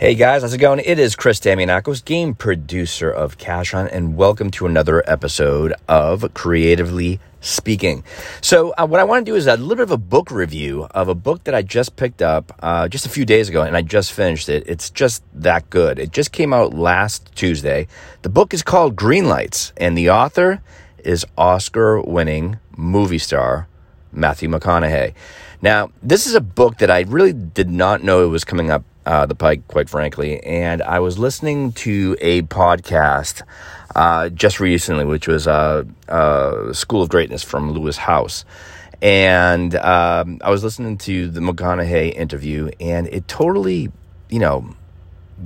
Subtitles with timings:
[0.00, 0.78] Hey guys, how's it going?
[0.78, 6.32] It is Chris Damianakos, game producer of Cash On, and welcome to another episode of
[6.34, 8.04] Creatively Speaking.
[8.40, 10.84] So, uh, what I want to do is a little bit of a book review
[10.92, 13.76] of a book that I just picked up uh, just a few days ago, and
[13.76, 14.62] I just finished it.
[14.68, 15.98] It's just that good.
[15.98, 17.88] It just came out last Tuesday.
[18.22, 20.62] The book is called Green Lights, and the author
[21.02, 23.66] is Oscar winning movie star
[24.12, 25.14] Matthew McConaughey.
[25.60, 28.84] Now, this is a book that I really did not know it was coming up
[29.08, 30.38] uh, the pike, quite frankly.
[30.44, 33.40] And I was listening to a podcast
[33.96, 38.44] uh, just recently, which was uh, uh, School of Greatness from Lewis Howes.
[39.00, 43.90] And um, I was listening to the McConaughey interview, and it totally,
[44.28, 44.74] you know,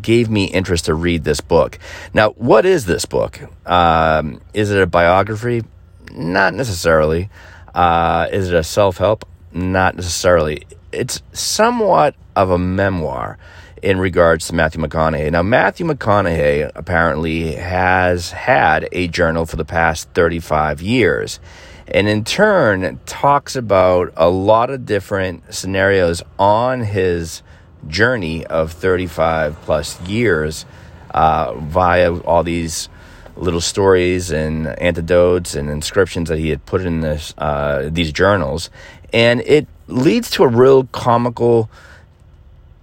[0.00, 1.78] gave me interest to read this book.
[2.12, 3.38] Now, what is this book?
[3.64, 5.62] Um, is it a biography?
[6.10, 7.30] Not necessarily.
[7.72, 9.24] Uh, is it a self help?
[9.52, 13.38] Not necessarily it's somewhat of a memoir
[13.82, 15.30] in regards to Matthew McConaughey.
[15.32, 21.40] Now, Matthew McConaughey apparently has had a journal for the past 35 years,
[21.88, 27.42] and in turn talks about a lot of different scenarios on his
[27.88, 30.64] journey of 35 plus years
[31.12, 32.88] uh, via all these
[33.36, 38.70] little stories and antidotes and inscriptions that he had put in this uh, these journals,
[39.12, 41.70] and it leads to a real comical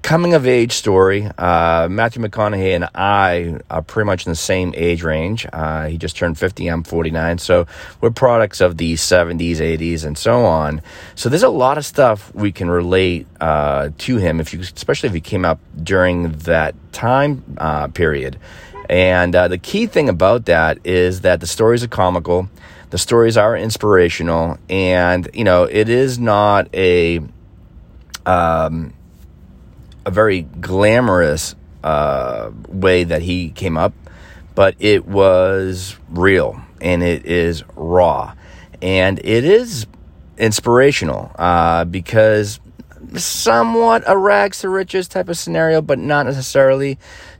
[0.01, 1.29] coming of age story.
[1.37, 5.45] Uh, Matthew McConaughey and I are pretty much in the same age range.
[5.51, 7.37] Uh, he just turned 50, I'm 49.
[7.37, 7.67] So
[8.01, 10.81] we're products of the 70s, 80s, and so on.
[11.15, 15.07] So there's a lot of stuff we can relate uh, to him, if you, especially
[15.07, 18.39] if he came up during that time uh, period.
[18.89, 22.49] And uh, the key thing about that is that the stories are comical.
[22.89, 27.19] The stories are inspirational, and you know it is not a
[28.25, 28.93] um,
[30.05, 33.93] a very glamorous uh, way that he came up,
[34.55, 38.33] but it was real and it is raw,
[38.81, 39.85] and it is
[40.37, 42.59] inspirational uh, because
[43.15, 46.97] somewhat a rags to riches type of scenario, but not necessarily.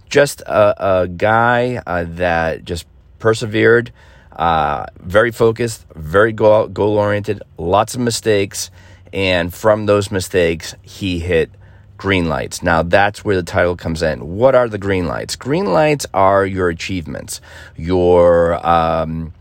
[0.10, 2.88] Just a, a guy uh, that just
[3.20, 3.92] persevered
[4.40, 8.72] uh, very focused, very goal, goal oriented, lots of mistakes.
[9.12, 11.52] And from those mistakes, he hit
[11.98, 12.64] green lights.
[12.64, 14.38] Now, that's where the title comes in.
[14.38, 15.36] What are the green lights?
[15.36, 17.42] Green lights are your achievements,
[17.76, 19.34] your, um,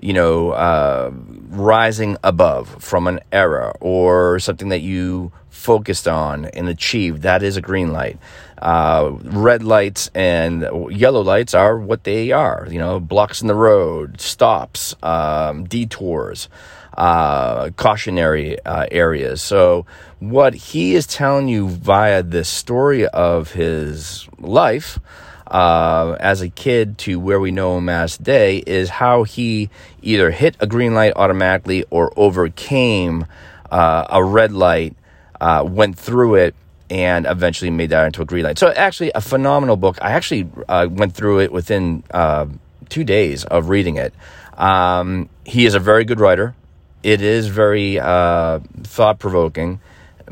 [0.00, 1.10] you know, uh,
[1.50, 7.22] rising above from an era or something that you focused on and achieved.
[7.22, 8.18] That is a green light.
[8.58, 12.66] Uh, red lights and yellow lights are what they are.
[12.70, 16.48] You know, blocks in the road, stops, um, detours,
[16.96, 19.42] uh, cautionary uh, areas.
[19.42, 19.86] So,
[20.18, 24.98] what he is telling you via this story of his life
[25.46, 29.70] uh, as a kid to where we know him as today is how he
[30.02, 33.26] either hit a green light automatically or overcame
[33.70, 34.94] uh, a red light,
[35.40, 36.54] uh, went through it,
[36.90, 38.58] and eventually made that into a green light.
[38.58, 39.98] So actually, a phenomenal book.
[40.00, 42.46] I actually uh, went through it within uh,
[42.88, 44.14] two days of reading it.
[44.56, 46.54] Um, he is a very good writer.
[47.02, 49.80] It is very uh, thought provoking.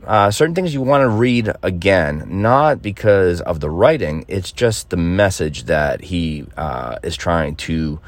[0.04, 4.91] Uh, certain things you want to read again, not because of the writing, it's just
[4.91, 8.00] the message that he uh, is trying to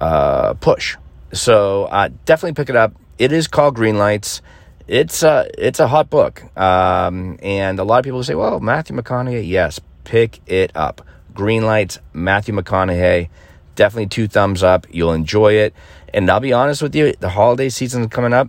[0.00, 0.96] uh, push.
[1.32, 1.88] So
[2.24, 2.94] definitely pick it up.
[3.18, 4.42] It is called Green Lights
[4.90, 8.96] it's a it's a hot book, um, and a lot of people say, "Well, Matthew
[8.96, 13.28] McConaughey, yes, pick it up." Green lights, Matthew McConaughey,
[13.76, 14.88] definitely two thumbs up.
[14.90, 15.74] You'll enjoy it,
[16.12, 18.48] and I'll be honest with you, the holiday season is coming up.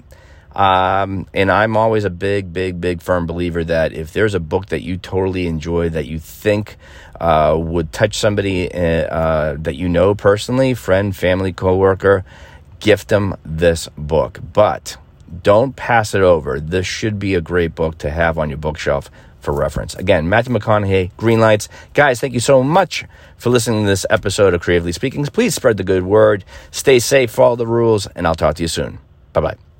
[0.53, 4.65] Um, and I'm always a big, big, big firm believer that if there's a book
[4.65, 6.75] that you totally enjoy, that you think
[7.21, 12.25] uh, would touch somebody uh, that you know personally, friend, family, coworker,
[12.79, 14.39] gift them this book.
[14.51, 14.97] But
[15.43, 16.59] don't pass it over.
[16.59, 19.09] This should be a great book to have on your bookshelf
[19.39, 19.95] for reference.
[19.95, 21.67] Again, Matthew McConaughey, Green Lights.
[21.93, 23.05] Guys, thank you so much
[23.37, 25.25] for listening to this episode of Creatively Speaking.
[25.25, 26.45] Please spread the good word.
[26.69, 28.99] Stay safe, follow the rules, and I'll talk to you soon.
[29.33, 29.70] Bye bye.